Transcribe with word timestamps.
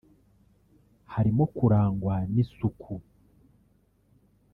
harimo 1.13 1.43
kurangwa 1.55 2.15
n’isuku 2.33 2.93